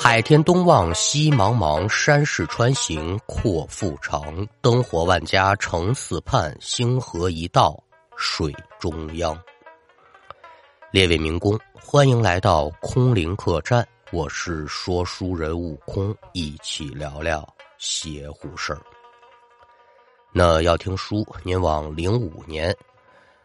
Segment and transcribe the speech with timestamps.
[0.00, 4.46] 海天东望西茫茫，山势穿行阔腹长。
[4.60, 7.76] 灯火万家城四畔，星河一道
[8.16, 9.36] 水中央。
[10.92, 17.46] 列位民工，欢迎来到空灵客栈，我是说书人悟空，一起聊聊
[17.76, 18.80] 邪乎事儿。
[20.32, 22.74] 那要听书，您往零五年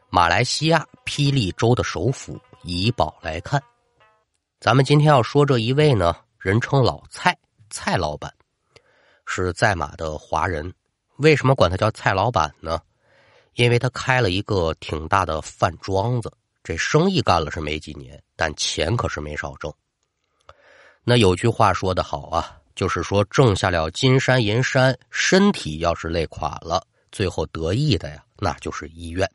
[0.07, 3.61] 马来西亚霹雳州的首府怡保来看。
[4.59, 6.15] 咱们今天要说这一位呢。
[6.43, 7.33] 人称老蔡，
[7.69, 8.29] 蔡老板
[9.25, 10.73] 是在马的华人。
[11.15, 12.81] 为什么管他叫蔡老板呢？
[13.53, 16.29] 因为他开了一个挺大的饭庄子，
[16.61, 19.73] 这生意干了是没几年，但钱可是没少挣。
[21.05, 29.31] 那有句话说得好啊，就是说挣下了金山银山，身体要是累垮了，最后得意的呀，那就是医院。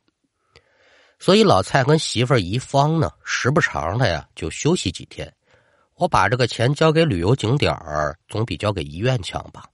[1.18, 5.34] 所以老蔡跟媳妇儿一方呢，时不常的呀，就休息几天。
[5.98, 9.64] 我把这个钱交给旅游景点儿，总比交给医院强吧。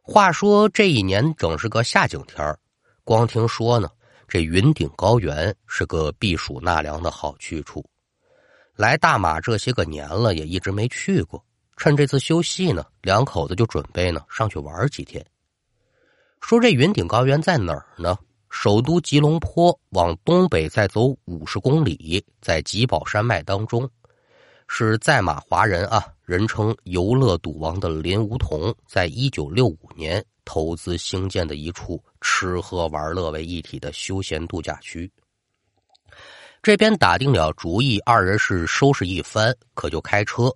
[0.00, 2.58] 话说这一年正是个夏景天儿
[3.04, 3.90] 光听说呢，
[4.26, 7.84] 这云顶高原是个避暑纳凉的好去处。
[8.76, 11.44] 来大马这些个年了，也一直没去过。
[11.76, 15.22] 趁这次休息呢，两口子就准备呢上去玩几天。
[16.40, 18.16] 说这云顶高原在哪儿呢？
[18.48, 23.90] 首都吉隆坡往东北再走五十公里，在吉宝山脉当中。
[24.76, 35.08] 是在马华人啊，人称“游乐赌王”的林梧桐，在一九六五年投资兴建的一处吃喝玩乐为一体的休闲度假区。
[36.60, 40.52] 这边打定了主意，二人是收拾一番，可就开车，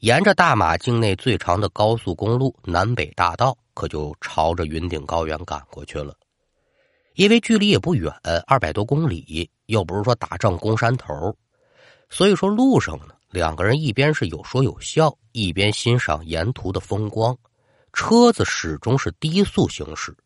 [0.00, 6.14] 沿着大马境内最长的高速公路南北大道，可就朝着云顶高原赶过去了。
[7.14, 8.12] 因为距离也不远，
[8.46, 11.34] 二百多公里，又不是说打仗攻山头，
[12.10, 13.15] 所以说路上呢。
[13.30, 17.36] 两个人一边是有说有笑，一边欣赏沿途的风光。
[17.92, 20.16] 车子始终是低速行驶。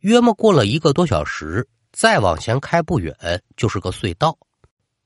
[0.00, 3.14] 约莫过了一个多小时，再往前开不远
[3.56, 4.36] 就是个隧道。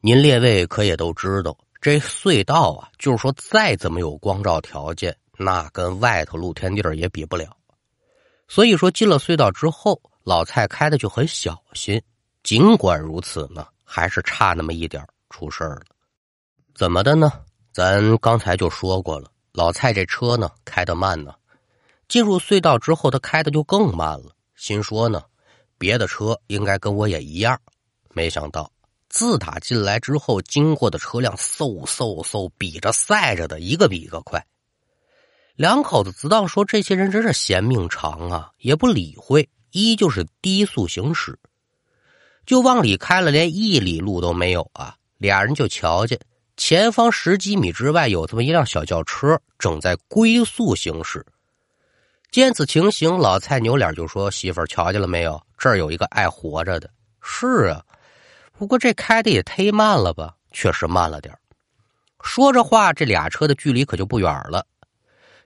[0.00, 7.56] 您列位可也都知道，这隧道啊，就是说再怎么有光照条件，那跟外头露天地儿也比不了。
[8.48, 12.00] 所以说进了隧道之后，老蔡开的就很小心。
[12.42, 15.82] 尽管如此呢，还是差那么一点出事儿了。
[16.74, 17.32] 怎么的呢？
[17.72, 21.34] 咱刚才就说过了，老蔡这车呢开得慢呢。
[22.08, 24.34] 进入隧道之后，他开的就更慢了。
[24.56, 25.22] 心说呢，
[25.78, 27.60] 别的车应该跟我也一样。
[28.12, 28.72] 没想到，
[29.08, 34.44] 自打进来之后，经过的车辆嗖嗖嗖比着赛着的，一个比一个快。
[35.54, 41.38] 两口子知道说这些人真是嫌命长啊，也不理会，依旧是低速行驶，
[42.46, 44.96] 就往里开了，连一里路都没有啊。
[45.18, 46.18] 俩人就瞧见。
[46.60, 51.24] 前方十几米之外有这么一辆小轿车正在龟速行驶。
[52.30, 55.40] 见此情形，老蔡扭脸就说：“媳妇儿，瞧见了没有？
[55.56, 56.90] 这儿有一个爱活着的。”
[57.22, 57.82] 是啊，
[58.58, 60.34] 不过这开的也忒慢了吧？
[60.52, 61.34] 确实慢了点
[62.22, 64.66] 说着话，这俩车的距离可就不远了。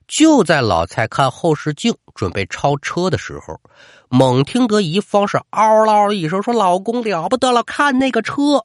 [0.08, 3.60] 就在老蔡看后视镜准备超车的时候，
[4.08, 8.64] 猛听得一方是嗷嗷一声说：“老公了不得了，看那个车！”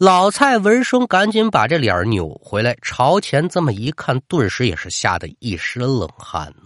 [0.00, 6.62] 老蔡闻声，赶紧把这脸扭回来，朝前这么一看，顿时也是吓得一身冷汗呢。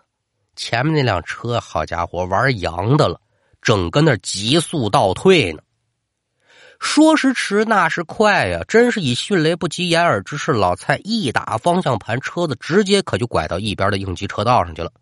[0.54, 3.20] 前面那辆车，好家伙，玩洋的了，
[3.60, 5.60] 正跟那急速倒退呢。
[6.78, 14.92] 说时迟，那时快呀，真是以迅雷不及掩耳之势，老蔡一打方向盘，车子直接可就拐到一边的应急车道上去了。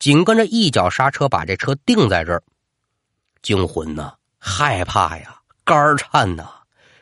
[0.00, 2.42] 紧跟着一脚刹车，把这车定在这儿。
[3.40, 6.48] 惊魂呐，害怕呀，肝颤呐，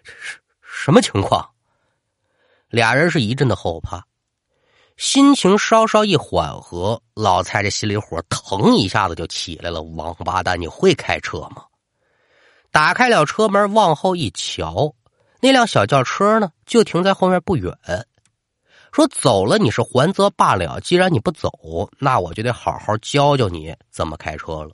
[0.05, 0.37] 这是。
[0.87, 1.45] 什么情况？
[2.69, 4.07] 俩人是一阵的后怕，
[4.97, 9.83] 心情稍稍一缓和，老蔡这心里火腾一下子就起来了。
[9.83, 11.65] 王八蛋，你会开车吗？
[12.71, 14.95] 打开了车门，往后一瞧，
[15.41, 17.77] 那辆小轿车呢，就停在后面不远。
[18.93, 21.51] 说走了你是还则罢了，既然你不走，
[21.99, 24.71] 那我就得好好教教你怎么开车了。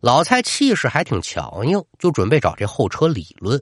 [0.00, 3.58] 老蔡气势还挺强硬，就准备找这后车理论。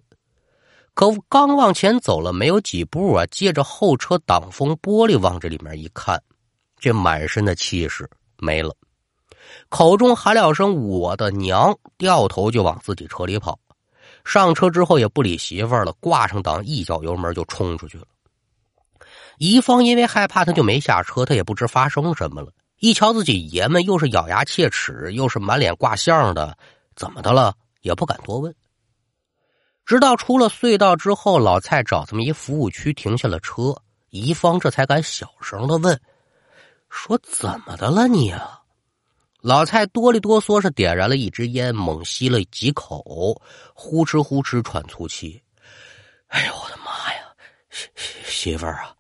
[0.94, 6.22] 可刚往前走了没有几步啊，借着后车挡风玻璃往这里面一看，
[6.78, 8.08] 这满身的气势
[8.38, 8.74] 没了，
[9.68, 13.58] 口中喊了声“我的娘”，掉头就往自己车里跑。
[14.24, 18.04] 上车之后也不理媳妇了，挂上档，一脚油门就冲出去了。
[19.38, 22.52] 一方因为害怕，他就没下车，他也不知发生什么了。
[22.78, 26.58] 一瞧自己爷们又是咬牙切齿，又是满脸挂相的，
[26.94, 27.54] 怎么的了？
[27.80, 28.54] 也不敢多问。
[29.90, 33.74] 直到出了隧道之后，老蔡找这么一服务区停下了车，
[34.10, 36.00] 乙方这才敢小声的问
[36.88, 38.60] ：“说怎么的了你啊？”
[39.42, 43.42] 老蔡哆里哆嗦是点燃了一支烟，猛吸了几口，
[43.74, 45.42] 呼哧呼哧喘粗气。
[46.28, 47.24] 哎呦我的妈呀，
[47.96, 48.94] 媳媳妇儿啊，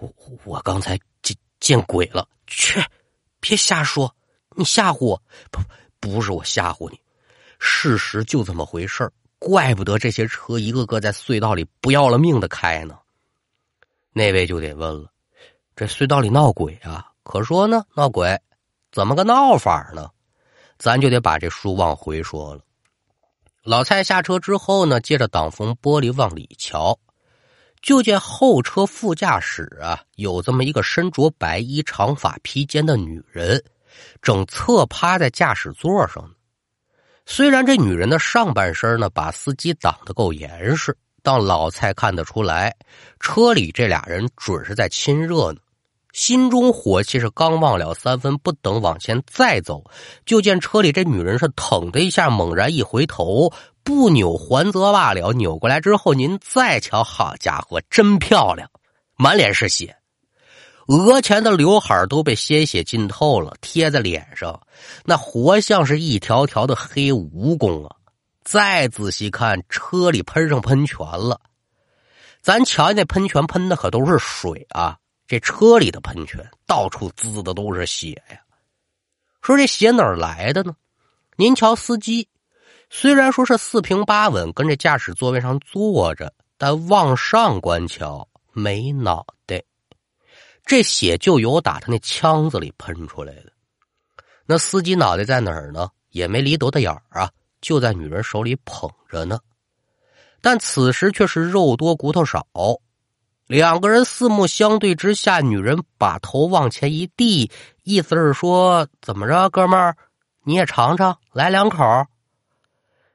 [0.00, 2.28] 我我刚才见见鬼了！
[2.48, 2.82] 去，
[3.38, 4.12] 别瞎说，
[4.56, 5.22] 你吓唬我？
[5.52, 5.60] 不，
[6.00, 7.00] 不是我吓唬你，
[7.60, 9.12] 事实就这么回事儿。
[9.40, 12.96] 怪不得这些车一个个在隧道里不要了命的开呢。
[14.12, 15.10] 那位就得问了，
[15.74, 17.10] 这隧道里闹鬼啊？
[17.22, 18.38] 可说呢，闹鬼，
[18.92, 20.10] 怎么个闹法呢？
[20.78, 22.62] 咱就得把这书往回说了。
[23.62, 26.98] 老蔡下车之后呢，借着挡风玻璃往里瞧，
[27.80, 33.62] 就见后车副驾驶啊，有这么一个身着白衣、长发披肩的女人，
[34.20, 36.34] 正侧趴在驾驶座上呢。
[37.26, 42.74] 虽然这女人的上半身呢，把司机挡得够严实，但老蔡看得出来，
[43.20, 45.60] 车里这俩人准是在亲热呢。
[46.12, 49.84] 心中火气是刚忘了三分，不等往前再走，
[50.26, 53.52] 就见车里这女人是腾的一下，猛然一回头，
[53.84, 58.68] 不扭还则罢了，扭过来之后，您再瞧，好家伙，真漂亮，
[59.16, 59.99] 满脸是血。
[60.90, 64.60] 额前的刘海都被鲜血浸透了，贴在脸上，
[65.04, 67.94] 那活像是一条条的黑蜈蚣啊！
[68.42, 71.40] 再仔细看，车里喷上喷泉了。
[72.42, 74.98] 咱瞧那喷泉喷的可都是水啊，
[75.28, 78.40] 这车里的喷泉到处滋的都是血呀。
[79.42, 80.74] 说这血哪儿来的呢？
[81.36, 82.28] 您瞧司机，
[82.88, 89.62] 虽然说是四平八稳跟这驾驶座位上坐着，但往上观瞧没脑袋。
[90.70, 93.50] 这血就由打他那枪子里喷出来的。
[94.46, 95.88] 那司机脑袋在哪儿呢？
[96.10, 97.28] 也没离多大眼儿啊，
[97.60, 99.40] 就在女人手里捧着呢。
[100.40, 102.46] 但此时却是肉多骨头少。
[103.48, 107.50] 两个人四目相对之下，女人把头往前一递，
[107.82, 109.96] 意思是说：“怎么着，哥们儿，
[110.44, 111.82] 你也尝尝，来两口。”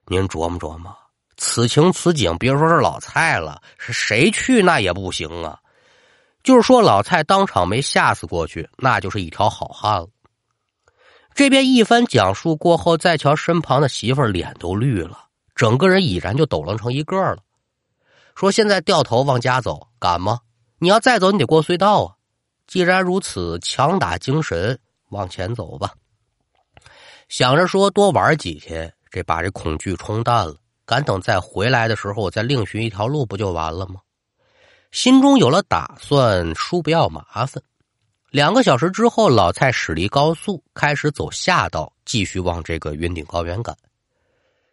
[0.08, 0.94] 您琢磨琢磨，
[1.38, 5.58] 此情此景，别说是老蔡了，是谁去那也不行啊。
[6.46, 10.08] 就是说，老蔡当场没吓死过去，那就是一条好汉了。
[11.34, 15.18] 这边一番讲述过后，再瞧身旁的媳妇儿，脸都绿了，
[15.56, 17.40] 整个人已然就抖楞成一个了。
[18.36, 20.42] 说：“现在掉头往家走，敢吗？
[20.78, 22.14] 你要再走，你得过隧道啊！
[22.68, 25.94] 既然如此，强打精神，往前走吧。
[27.28, 30.56] 想着说多玩几天，这把这恐惧冲淡了，
[30.86, 33.96] 敢等再回来的时候，我再另寻一条路，不就完了吗？”
[34.96, 37.62] 心中有了打算，叔不要麻烦。
[38.32, 43.76] 两个小时之后，老蔡驶离高速，开始走下道，继续往这个云顶高原赶。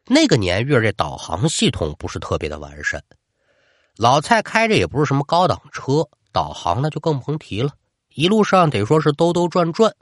[0.06, 3.02] 那个年月，这导航系统不是特别的完善，
[3.96, 7.72] 老蔡开着也不是什么高档车，导航那就更甭提了。
[8.14, 9.92] 一路上得说是兜兜转转，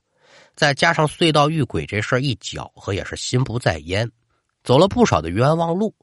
[0.54, 4.12] 再加上隧道遇鬼这事儿一搅和，也是心不在焉，
[4.64, 5.94] 走了不少的冤枉路。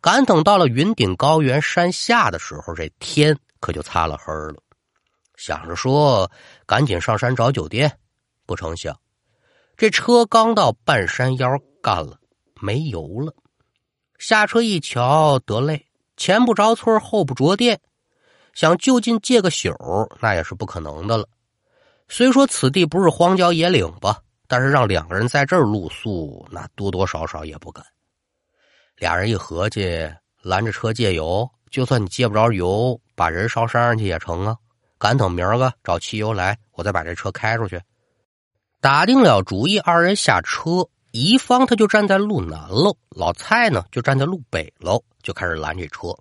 [0.00, 4.56] 赶等到了云顶高原山下的时候，这天可就擦了黑了。
[5.36, 6.30] 想着说
[6.66, 7.98] 赶紧上山找酒店，
[8.44, 8.94] 不成想
[9.74, 11.48] 这车刚到半山腰，
[11.82, 12.18] 干了
[12.60, 13.34] 没油了。
[14.18, 15.86] 下车一瞧，得嘞，
[16.18, 17.80] 前不着村后不着店，
[18.52, 19.70] 想就近借个宿
[20.20, 21.26] 那也是不可能的了。
[22.08, 27.84] 虽说此地不是荒郊野岭吧，但是让两个人在这儿露宿，那多多少少也不敢。
[28.96, 30.08] 俩人一合计，
[30.42, 34.56] 拦着车借油，就算你借不着油，把人烧山上去也成啊。
[34.96, 37.82] 赶等明儿个找汽油来，我再把这车开出去。
[38.80, 46.16] 打定了主意，二人下车，一方他就站在路南喽，老蔡呢就站在路北喽，就开始拦这车。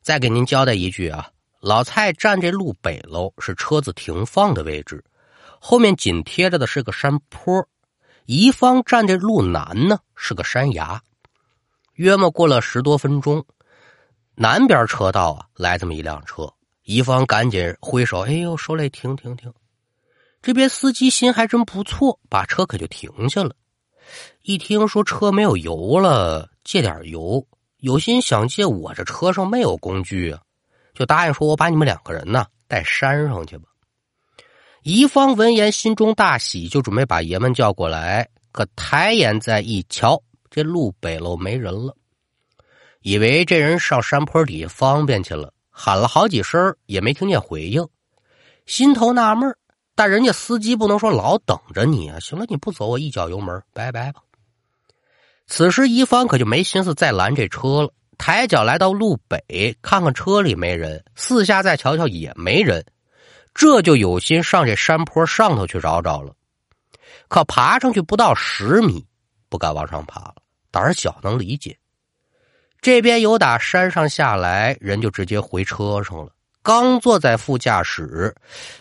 [0.00, 1.28] 再给您交代一句啊，
[1.60, 5.04] 老蔡站这路北喽，是车子停放的位置，
[5.58, 7.62] 后面紧贴着的是个山坡；
[8.24, 11.02] 一方站这路南呢，是个山崖。
[11.96, 13.44] 约莫过了十多分钟，
[14.42, 16.50] 南边车道啊来这么一辆车，
[16.84, 19.52] 乙方赶紧挥手：“哎呦，说来停停停！”
[20.40, 23.54] 这边司机心还真不错，把车可就停下了。
[24.40, 27.46] 一听说车没有油了，借点油，
[27.80, 30.40] 有心想借我这车上没有工具啊，
[30.94, 33.64] 就答应说：“我把你们两个人呢带山上去吧。”
[34.84, 40.18] 乙方闻言心中大喜，就准备把爷们叫过来，可抬眼再一瞧。
[40.48, 41.94] 这路北喽没人了，
[43.02, 47.88] 以为这人上山坡底下方便去了，喊了好几声也没听见回应，
[48.66, 49.56] 心头纳闷
[49.94, 52.20] 但人家司机不能说老等着你啊！
[52.20, 54.20] 行了，你不走，我一脚油门，拜拜吧。
[55.46, 62.84] 此时一方可就没心思再拦这车了，抬脚来到路北，看看车里没人，四下再瞧瞧也没人，
[63.54, 66.34] 这就有心上这山坡上头去找找了。
[67.28, 69.06] 可爬上去不到十米，
[69.48, 70.36] 不敢往上爬了，
[70.70, 71.76] 胆小能理解。
[72.80, 76.32] 这边有打山上下来，人就直接回车上了。
[76.62, 78.34] 刚坐在副驾驶，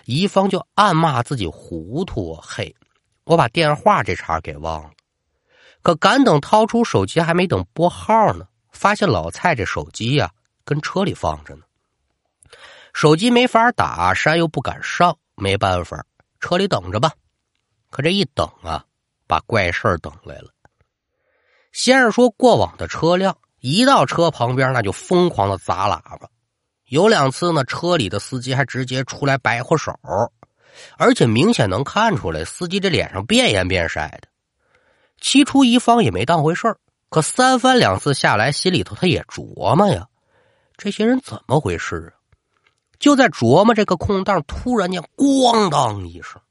[0.06, 2.34] 怡芳就暗骂自己糊涂！
[2.42, 2.74] 嘿，
[3.26, 4.92] 我把电话这茬给忘了。
[5.82, 10.30] 可赶等掏出手机，还没等拨号呢，发现老蔡这手机呀
[10.64, 11.64] 跟车里放着呢。
[12.94, 16.06] 手机没法打，山又不敢上，没办法，
[16.40, 17.12] 车里等着吧。
[17.90, 18.86] 可这一等啊，
[19.26, 20.50] 把怪事儿等来了。
[21.72, 26.30] 先是说过往的车辆一到车旁边，那就疯狂的砸喇叭。
[26.86, 29.94] 有两次呢，车里的司机还直接出来摆活手，
[30.98, 34.22] 而且明显能看出来，司机这脸上变颜变色的。
[35.20, 36.78] 起初一方也没当回事儿，
[37.10, 40.08] 可三番两次下来，心里头他也琢磨呀，
[40.78, 42.18] 这些人怎么回事啊？
[42.98, 46.42] 就在琢磨这个空档，突然间咣当一声，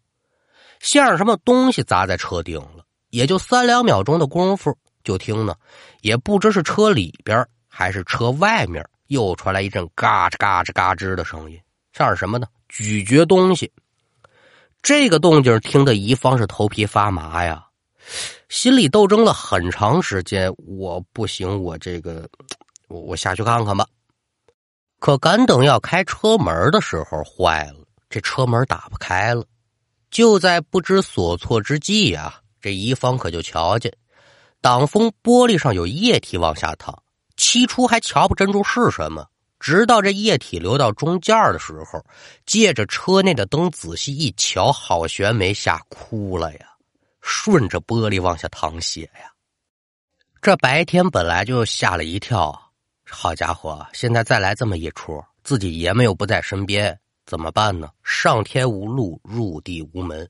[0.81, 2.85] 像是什么东西砸在车顶了。
[3.11, 4.77] 也就三两秒钟的功夫，
[5.09, 5.57] 就听呢，
[6.03, 11.59] 也不知是车里边还是车外面，又传来一阵嘎吱嘎吱嘎吱的声音，
[11.95, 12.47] 像是什么呢？
[12.69, 13.73] 咀嚼东西。
[14.83, 17.65] 这个动静听得一方是头皮发麻呀。
[18.51, 22.29] 心里斗争了很长时间，我不行，我这个，
[22.89, 23.87] 我我下去看看吧。
[24.99, 27.79] 可赶等要开车门的时候，坏了，
[28.11, 29.43] 这车门打不开了。
[30.11, 33.91] 就在不知所措之际呀，这一方可就瞧见
[34.61, 37.03] 挡风玻璃上有液体往下淌。
[37.37, 39.27] 起初还瞧不真住是什么，
[39.61, 42.05] 直到这液体流到中间的时候，
[42.47, 46.67] 借着车内的灯仔细一瞧，郝玄梅吓哭了呀。
[47.21, 49.31] 顺着玻璃往下淌血呀！
[50.41, 52.59] 这白天本来就吓了一跳，
[53.05, 57.91] 好家伙，现在再来这么一出，自己爷们又不在身边，怎么办呢？
[58.03, 60.29] 上天无路，入地无门。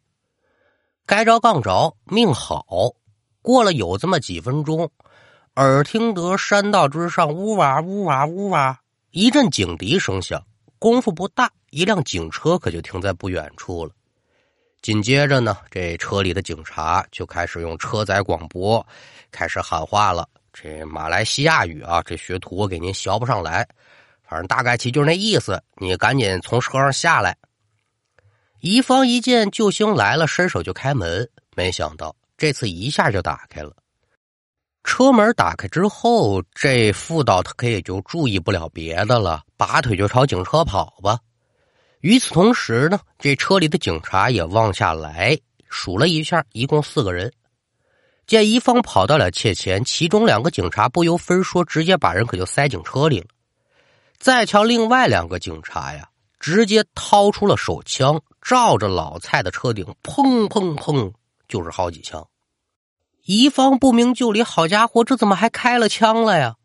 [1.06, 2.66] 该着杠着，命好。
[3.48, 4.90] 过了有这么几分钟，
[5.54, 8.78] 耳听得山道之上呜哇呜哇呜哇
[9.10, 10.44] 一阵警笛声响，
[10.78, 13.92] 功夫不大，一辆警车可就停在不远处了。
[14.82, 18.86] 紧接着呢，这车里的警察就开始用车载广播
[19.32, 20.28] 开始喊话了。
[20.52, 23.66] 这马来西亚语啊，这学徒我给您学不上来，
[24.28, 25.58] 反正大概其就是那意思。
[25.76, 27.34] 你赶紧从车上下来。
[28.60, 31.26] 一方一见救星来了，伸手就开门，
[31.56, 33.76] 没想到这次一下就打开了。
[34.84, 41.18] 车门打开之后，这副导他可也就注意不了别的了，拔腿就朝警车跑吧。
[42.00, 45.36] 与此同时呢，这车里的警察也望下来，
[45.68, 47.30] 数了一下，一共四个人。
[48.26, 53.26] 见一方跑到了窃前，其中两个警察不由分说，直接把人可就塞警车里了。
[54.16, 61.12] 再瞧另外两个警察呀，直接掏出了手枪，照着老蔡的车顶，砰砰砰，
[61.48, 62.28] 就是好几枪。
[63.24, 66.56] 一方不明就里，好家伙，这怎么还开了枪了呀？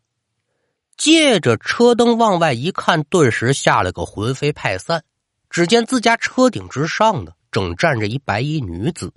[0.96, 5.02] 借着车灯往外一看，顿时吓了个魂飞魄散。
[5.50, 9.12] 只见自家车顶之上呢，正站着一白衣女子。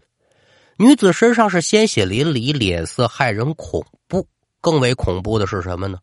[0.78, 4.28] 女子身上是鲜血淋漓，脸色骇人恐怖。
[4.60, 6.00] 更为恐怖的是什么呢？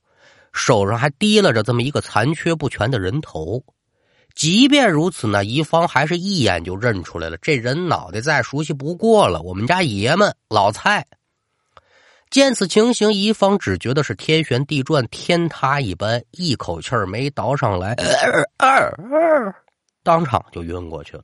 [0.52, 3.62] 手上还提拉着这么一个残缺不全的人头。
[4.34, 11.06] 即便如此呢，一方还是一眼就认出来了，这人脑袋再熟悉不过了，我们家爷们老蔡。
[12.30, 17.94] 见此情形，一方只觉得是天旋地转、天塌一般，一口气儿没倒上来
[18.58, 19.54] 二二。
[20.02, 21.22] 当场就晕过去了。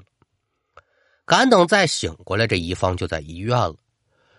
[1.27, 3.75] 赶等再醒过来，这一方就在医院了。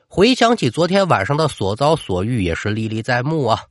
[0.07, 3.63] 回想起昨天晚上的所遭所遇，也是历历在目啊。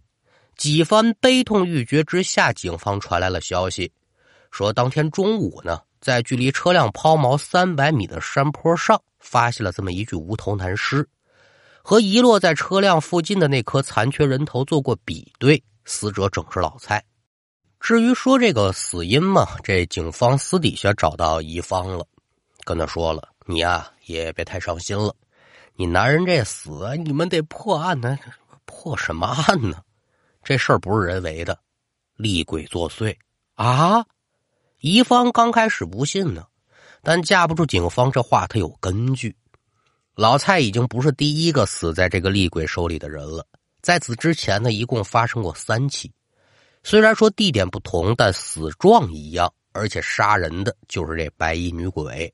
[0.56, 3.90] 几番悲痛欲绝之下，警方传来了消息，
[4.50, 11.08] 说当天中午呢，在距离车辆抛锚三百米的山坡上，发现了这么一具无头男尸，
[11.82, 17.02] 和遗落在车辆附近的那颗残缺人头做过比对，死者正是老蔡。
[17.78, 22.04] 至于说这个死因嘛，这警方私底下找到乙方了，
[22.64, 25.14] 跟他说了：“你呀也别太伤心了，
[25.76, 28.18] 你男人这死，你们得破案呢。
[28.66, 29.82] 破什么案呢？
[30.44, 31.58] 这事儿不是人为的，
[32.16, 33.16] 厉鬼作祟
[33.54, 34.04] 啊！”
[34.80, 36.42] 乙方刚开始不信呢，
[37.02, 39.36] 但架不住警方这话，他有根据。
[40.14, 43.46] 老蔡已经不是第一个死在这个厉鬼手里的人了，
[43.82, 46.10] 在此之前呢，一共发生过三起。
[46.82, 52.32] 虽然说地点不同，但死状一样，而且杀人的就是这白衣女鬼。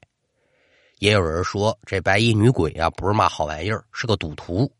[1.00, 4.70] 也有人说，这白衣女鬼啊，不是嘛好玩意儿，是个赌徒。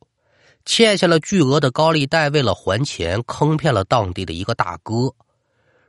[0.65, 5.13] 欠下了巨额的高利贷，为了还钱，坑骗了当地的一个大哥。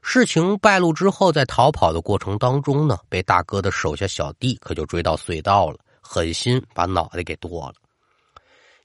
[0.01, 7.73] 事情败露之后，在逃跑的过程当中呢，被大哥的手下小弟可就追到隧道了，狠心把脑袋给剁了。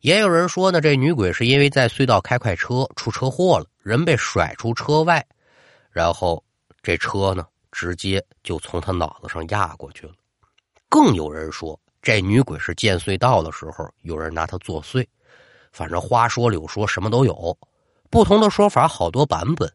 [0.00, 5.24] 也有人说呢，这女鬼是因为在隧道开快车出车祸了，人被甩出车外，
[5.92, 6.42] 然后
[6.82, 10.12] 这车呢直接就从他脑子上压过去了。
[10.88, 15.06] 更有人说，这女鬼是建隧道的时候有人拿她作祟，
[15.70, 17.56] 反正花说柳说什么都有，
[18.10, 19.72] 不同的说法好多版本。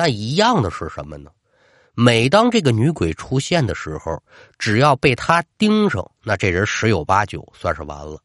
[0.00, 1.30] 但一样的是什么呢？
[1.94, 4.18] 每当这个女鬼出现的时候，
[4.58, 8.18] 只要被她盯上，那这人十有八九算是完了。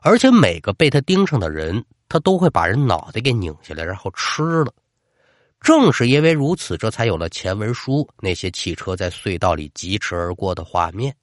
[0.00, 4.72] 而且每个被她盯上的人，她都会把人脑袋给拧下来，然后吃了。
[5.60, 11.14] 正是因为如此，这才有了前文书那些汽车在隧道里疾驰而过的画面。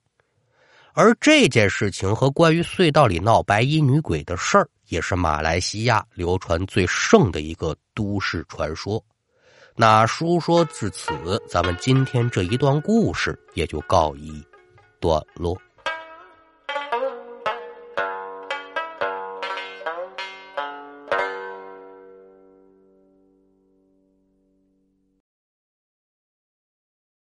[0.92, 9.04] 而这件事情和关于隧道里闹白衣女鬼的事儿，也是马来西亚流传最盛的一个都市传说。
[9.80, 11.10] 那书说至此，
[11.48, 14.46] 咱们今天这一段故事也就告一
[15.00, 15.56] 段落。